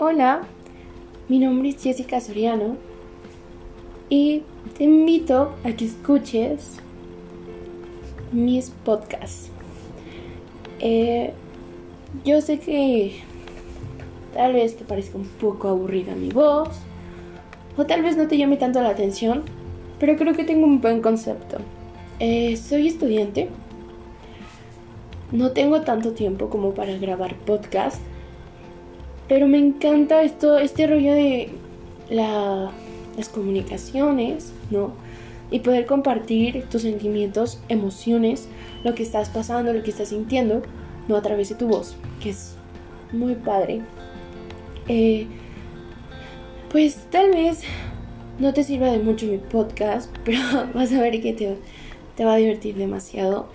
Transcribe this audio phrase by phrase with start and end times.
[0.00, 0.42] Hola,
[1.28, 2.76] mi nombre es Jessica Soriano
[4.08, 4.44] y
[4.76, 6.76] te invito a que escuches
[8.30, 9.50] mis podcasts.
[10.78, 11.32] Eh,
[12.24, 13.16] yo sé que
[14.34, 16.68] tal vez te parezca un poco aburrida mi voz
[17.76, 19.42] o tal vez no te llame tanto la atención,
[19.98, 21.56] pero creo que tengo un buen concepto.
[22.20, 23.48] Eh, soy estudiante,
[25.32, 28.00] no tengo tanto tiempo como para grabar podcast
[29.28, 31.50] pero me encanta esto, este rollo de
[32.10, 34.92] las comunicaciones, ¿no?
[35.50, 38.48] Y poder compartir tus sentimientos, emociones,
[38.84, 40.62] lo que estás pasando, lo que estás sintiendo,
[41.08, 41.16] ¿no?
[41.16, 42.56] A través de tu voz, que es
[43.12, 43.82] muy padre.
[44.88, 45.26] Eh,
[46.70, 47.62] pues tal vez
[48.38, 50.40] no te sirva de mucho mi podcast, pero
[50.74, 51.56] vas a ver que te,
[52.16, 53.46] te va a divertir demasiado.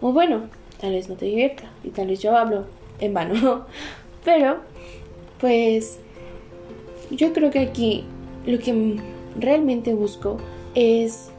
[0.00, 0.42] O bueno,
[0.80, 2.66] tal vez no te divierta y tal vez yo hablo
[3.00, 3.66] en vano.
[4.24, 4.58] Pero
[5.40, 5.98] pues
[7.10, 8.04] yo creo que aquí
[8.46, 8.96] lo que
[9.38, 10.38] realmente busco
[10.74, 11.30] es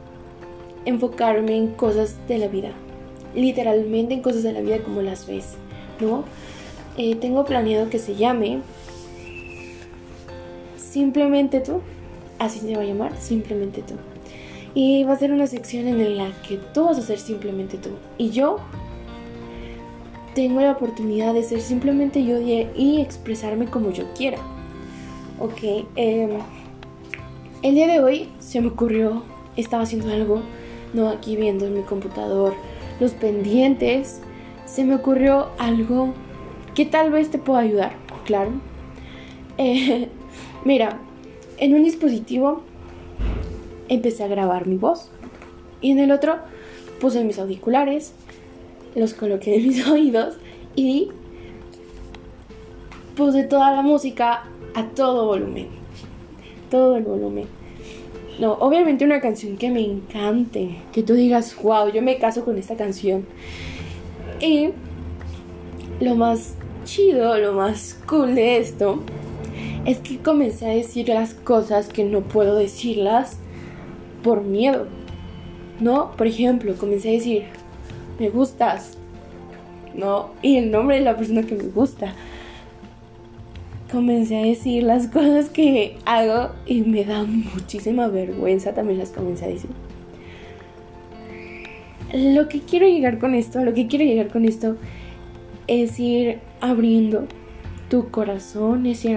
[0.84, 2.70] enfocarme en cosas de la vida,
[3.34, 5.54] literalmente en cosas de la vida como las ves,
[6.00, 6.24] ¿no?
[6.96, 8.60] Eh, tengo planeado que se llame
[10.76, 11.80] Simplemente tú,
[12.40, 13.94] así se va a llamar, Simplemente tú.
[14.74, 17.90] Y va a ser una sección en la que tú vas a ser simplemente tú.
[18.18, 18.58] Y yo
[20.34, 24.38] tengo la oportunidad de ser simplemente yo y expresarme como yo quiera.
[25.38, 26.30] Ok, em,
[27.62, 29.22] el día de hoy se me ocurrió,
[29.56, 30.42] estaba haciendo algo,
[30.92, 32.54] no aquí viendo en mi computador
[33.00, 34.20] los pendientes,
[34.66, 36.12] se me ocurrió algo
[36.74, 37.92] que tal vez te pueda ayudar,
[38.24, 38.52] claro.
[39.58, 40.08] Eh,
[40.64, 41.00] mira,
[41.58, 42.62] en un dispositivo
[43.88, 45.10] empecé a grabar mi voz
[45.80, 46.36] y en el otro
[47.00, 48.14] puse mis auriculares
[48.94, 50.36] los coloqué en mis oídos
[50.76, 51.08] y
[53.16, 55.68] puse toda la música a todo volumen.
[56.70, 57.46] Todo el volumen.
[58.38, 62.56] No, obviamente una canción que me encante, que tú digas, wow, yo me caso con
[62.56, 63.26] esta canción.
[64.40, 64.70] Y
[66.00, 69.02] lo más chido, lo más cool de esto,
[69.84, 73.36] es que comencé a decir las cosas que no puedo decirlas
[74.22, 74.86] por miedo.
[75.80, 76.12] ¿No?
[76.12, 77.44] Por ejemplo, comencé a decir,
[78.20, 78.98] me gustas,
[79.94, 80.30] ¿no?
[80.42, 82.12] Y el nombre de la persona que me gusta.
[83.90, 89.46] Comencé a decir las cosas que hago y me da muchísima vergüenza, también las comencé
[89.46, 89.70] a decir.
[92.12, 94.76] Lo que quiero llegar con esto, lo que quiero llegar con esto
[95.66, 97.26] es ir abriendo
[97.88, 99.16] tu corazón, es ir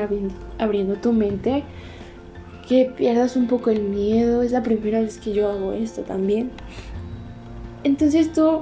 [0.60, 1.64] abriendo, tu mente,
[2.70, 4.44] que pierdas un poco el miedo.
[4.44, 6.52] Es la primera vez que yo hago esto también.
[7.84, 8.62] Entonces tú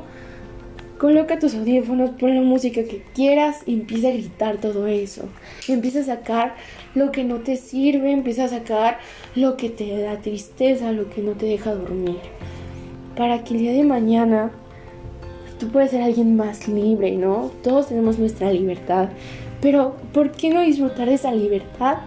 [1.02, 5.24] Coloca tus audífonos, pon la música que quieras y empieza a gritar todo eso.
[5.68, 6.54] empieza a sacar
[6.94, 9.00] lo que no te sirve, empieza a sacar
[9.34, 12.20] lo que te da tristeza, lo que no te deja dormir.
[13.18, 14.52] Para que el día de mañana
[15.60, 17.50] tú puedas ser alguien más libre, ¿no?
[17.64, 19.10] Todos tenemos nuestra libertad.
[19.60, 21.98] Pero, ¿por qué no disfrutar de esa libertad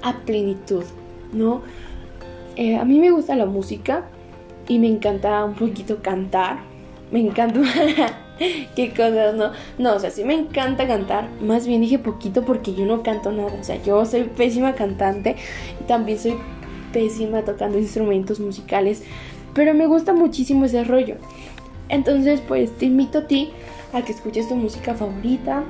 [0.00, 0.84] a plenitud,
[1.34, 1.60] ¿no?
[2.56, 4.06] Eh, a mí me gusta la música,
[4.72, 6.60] y me encanta un poquito cantar.
[7.10, 7.60] Me encanta.
[8.74, 9.52] Qué cosas, ¿no?
[9.76, 11.28] No, o sea, sí me encanta cantar.
[11.42, 13.52] Más bien dije poquito porque yo no canto nada.
[13.60, 15.36] O sea, yo soy pésima cantante.
[15.78, 16.36] Y también soy
[16.90, 19.02] pésima tocando instrumentos musicales.
[19.52, 21.16] Pero me gusta muchísimo ese rollo.
[21.90, 23.50] Entonces, pues te invito a ti
[23.92, 25.64] a que escuches tu música favorita.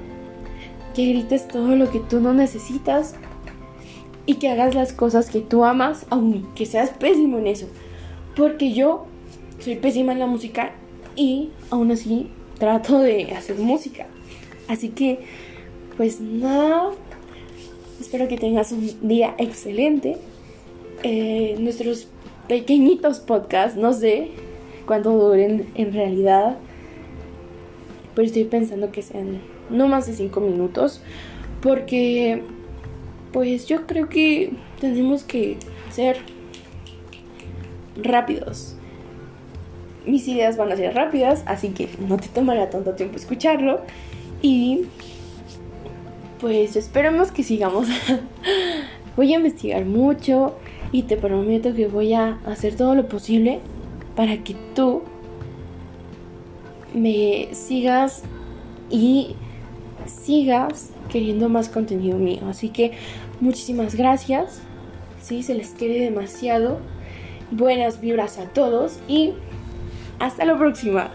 [0.94, 3.16] Que grites todo lo que tú no necesitas.
[4.26, 7.66] Y que hagas las cosas que tú amas, aunque seas pésimo en eso.
[8.36, 9.06] Porque yo
[9.58, 10.72] soy pésima en la música
[11.16, 12.28] y aún así
[12.58, 14.06] trato de hacer música.
[14.68, 15.20] Así que,
[15.96, 16.90] pues nada,
[18.00, 20.16] espero que tengas un día excelente.
[21.02, 22.08] Eh, nuestros
[22.48, 24.28] pequeñitos podcasts, no sé
[24.86, 26.56] cuánto duren en realidad,
[28.14, 29.40] pero estoy pensando que sean
[29.70, 31.00] no más de 5 minutos,
[31.60, 32.42] porque
[33.32, 35.56] pues yo creo que tenemos que
[35.90, 36.18] ser
[37.96, 38.76] rápidos.
[40.06, 43.80] Mis ideas van a ser rápidas, así que no te tomará tanto tiempo escucharlo.
[44.40, 44.86] Y
[46.40, 47.88] pues esperemos que sigamos.
[49.16, 50.56] voy a investigar mucho
[50.90, 53.60] y te prometo que voy a hacer todo lo posible
[54.16, 55.02] para que tú
[56.94, 58.22] me sigas
[58.90, 59.36] y
[60.06, 62.42] sigas queriendo más contenido mío.
[62.48, 62.92] Así que
[63.40, 64.60] muchísimas gracias.
[65.22, 66.80] Sí, se les quiere demasiado
[67.52, 69.34] buenas vibras a todos y
[70.18, 71.10] hasta la próxima.